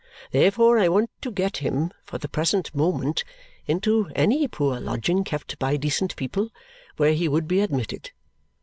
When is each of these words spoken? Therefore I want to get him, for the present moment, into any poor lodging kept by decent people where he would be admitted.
Therefore 0.31 0.79
I 0.79 0.87
want 0.89 1.11
to 1.21 1.29
get 1.31 1.57
him, 1.57 1.91
for 2.05 2.17
the 2.17 2.27
present 2.27 2.73
moment, 2.73 3.23
into 3.67 4.09
any 4.15 4.47
poor 4.47 4.79
lodging 4.79 5.23
kept 5.23 5.59
by 5.59 5.77
decent 5.77 6.15
people 6.15 6.49
where 6.97 7.13
he 7.13 7.27
would 7.27 7.47
be 7.47 7.61
admitted. 7.61 8.09